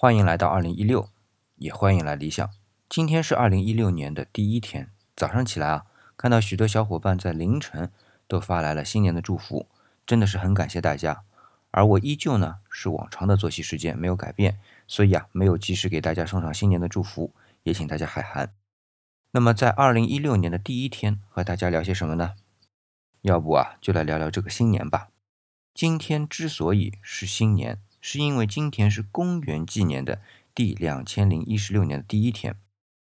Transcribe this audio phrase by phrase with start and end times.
[0.00, 1.08] 欢迎来到二零一六，
[1.56, 2.48] 也欢迎来理想。
[2.88, 5.86] 今天是二零一六年的第一天，早上起来啊，
[6.16, 7.90] 看到许多小伙伴在凌晨
[8.28, 9.66] 都发来了新年的祝福，
[10.06, 11.24] 真的是很感谢大家。
[11.72, 17.34] 而我依旧呢是往常的作息时间没有改变，所以啊没有及时给大家送上新年的祝福，
[17.64, 18.54] 也请大家海涵。
[19.32, 22.34] 那么在二零一六年的第一天，和大家聊些什么呢？
[23.22, 25.08] 要不啊就来聊聊这个新年吧。
[25.74, 27.80] 今天之所以是新年。
[28.10, 30.22] 是因为今天是公元纪年的
[30.54, 32.56] 第两千零一十六年的第一天，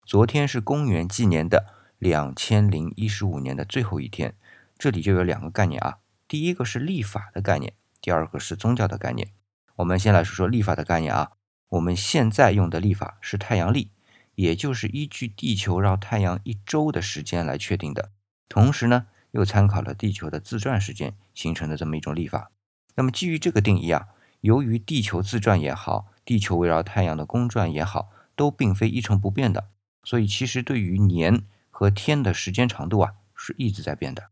[0.06, 4.36] 昨天是公元纪年的两千零一十五年的最后一天。
[4.78, 9.32] 这里就有两个概念啊，第一个是历法的概念，第二个是宗教的概念。
[9.78, 11.32] 我们先来说说历法的概念啊。
[11.70, 13.90] 我们现在用的历法是太阳历，
[14.36, 18.12] 也就是依据地球绕太阳一周的时间来确定的，
[18.48, 22.52] 同时呢又参考了地球的自转时间形成的这么一种历法。
[22.94, 24.10] 那么基于这个定义啊。
[24.42, 29.70] 由于地球自转也好，地球围绕太阳的公转也好，都并非一成不变的，
[30.04, 34.30] 所以其实对于年和天的时间长度啊，是一直在变的。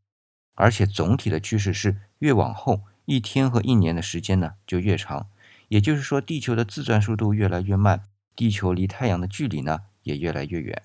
[0.55, 5.29] 而且总体的趋势是，越往后一天和一年的时间呢就越长，
[5.67, 8.03] 也就是说，地球的自转速度越来越慢，
[8.35, 10.81] 地球离太阳的距离呢也越来越远。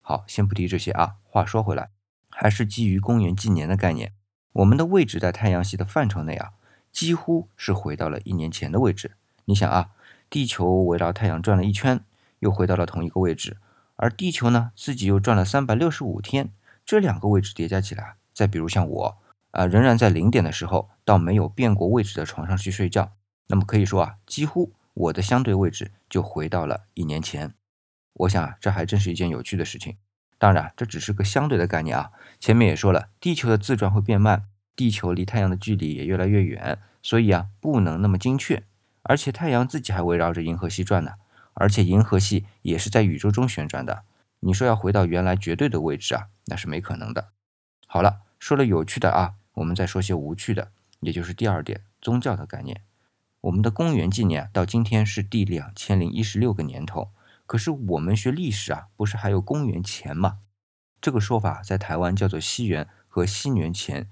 [0.00, 1.90] 好，先不提这些啊，话说回来，
[2.30, 4.12] 还是基于公元纪年的概念，
[4.52, 6.52] 我们的位置在太阳系的范畴内啊。
[6.92, 9.12] 几乎是回到了一年前的位置。
[9.46, 9.90] 你想啊，
[10.30, 12.04] 地球围绕太阳转了一圈，
[12.38, 13.56] 又回到了同一个位置，
[13.96, 16.52] 而地球呢，自己又转了三百六十五天。
[16.84, 19.18] 这两个位置叠加起来，再比如像我
[19.52, 23.12] 啊，仍然在零点的时候到没有变过位置的床上去睡觉，
[23.46, 27.54] 那么可以说啊，几乎我的相对位置就回到了一年前。
[28.14, 29.96] 我想啊，这还真是一件有趣的事情。
[30.38, 32.10] 当然，这只是个相对的概念啊。
[32.40, 34.42] 前面也说了，地球的自转会变慢。
[34.74, 38.64] 地球离太阳的距离也越来越远，所以啊，不能那么精确。
[39.02, 41.14] 而且太阳自己还围绕着银河系转呢，
[41.54, 44.04] 而且银河系也是在宇宙中旋转的。
[44.40, 47.30] 你说要回到原来绝对的位置啊，那是没可能的。
[47.86, 52.82] 好了，说了有趣的啊，我们再说些无趣的，也就是第二点，宗教的概念。
[53.42, 57.10] 我们的公元纪年到今天是第两千零一十六个年头，
[57.44, 60.38] 可是我们学历史啊，不是还有公元前吗？
[61.00, 64.08] 这个说法在台湾叫做西元和西元前。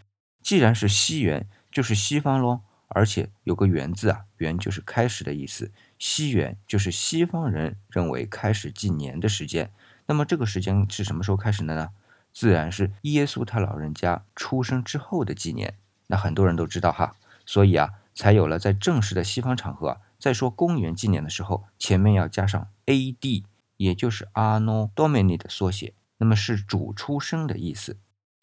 [0.51, 5.71] 既然是西元，就是西方喽，而且有个“元”字啊，“元”就是开始的意思。
[5.97, 9.71] 西元就是西方人认为开始纪年的时间。
[10.07, 11.91] 那么这个时间是什么时候开始的呢？
[12.33, 15.77] 自然是耶稣他老人家出生之后的纪年。
[16.09, 17.15] 那很多人都知道哈，
[17.47, 23.45] 所以啊，才有了在正式的西方场合啊，在说公元纪年的时候，前面要加上 A.D.，
[23.77, 28.01] 也就是 Anno Domini 的缩写，那么是主出生的意思。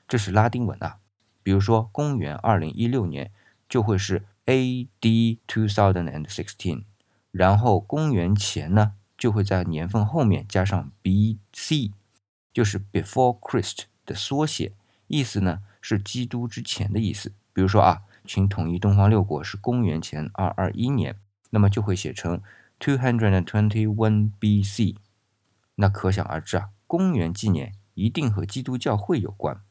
[0.07, 1.00] 这是拉丁文啊。
[1.47, 3.31] 比如说，公元二零一六年
[3.69, 5.40] 就会是 A.D.
[5.47, 6.84] two thousand and sixteen，
[7.31, 11.94] 然后公元前呢就会在年份后面加上 B.C.，
[12.52, 14.74] 就是 Before Christ 的缩写，
[15.07, 17.31] 意思呢是基督之前的意思。
[17.53, 21.16] 比如说啊，请统一东方六国是公元前二二一年，
[21.52, 22.41] 那么就会写成
[22.78, 24.97] two hundred and twenty one B.C.，
[25.75, 29.62] 那可想而知啊，公元纪年一定和基督教会有关。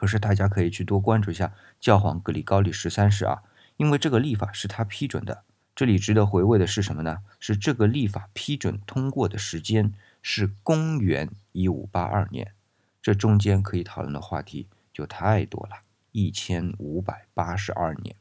[0.00, 3.42] 可是大家可以去多关注一下教皇格里高利十三世啊，
[3.76, 5.44] 因为这个立法是他批准的。
[5.76, 7.18] 这里值得回味的是什么呢？
[7.38, 12.54] 是这个立法批准通过的时间是公元一五八二年，
[13.02, 15.76] 这中间可以讨论的话题就太多了，
[16.12, 18.16] 一千五百八十二年。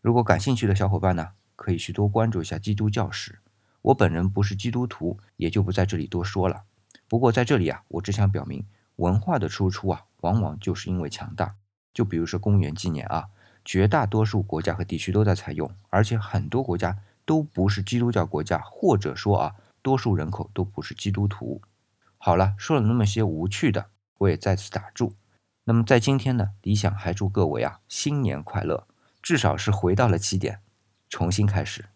[0.00, 3.40] 如果感兴趣的小伙伴呢，可以去多关注一下基督教史。
[3.82, 6.62] 我本人不是基督徒，也就不在这里多说了。
[7.08, 8.64] 不过在这里啊，我只想表明。
[8.98, 11.56] 文化的输出啊，往往就是因为强大。
[11.92, 13.28] 就比如说公元纪年啊，
[13.64, 21.60] 绝大多数国家和地区都在采用，而且很多国家都不是基督教国家，或者说啊，多数人口都不是基督徒。
[22.16, 23.86] 好了，说了那么些无趣的，
[24.18, 25.14] 我也再次打住。
[25.64, 28.86] 那么在今天呢，理想还祝各位啊，新年快乐，
[29.22, 30.60] 至少是回到了起点，
[31.08, 31.86] 重新开始。